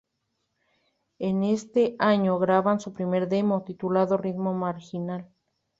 [1.19, 5.27] En ese año graban su primer demo, titulado "Ritmo Marginal".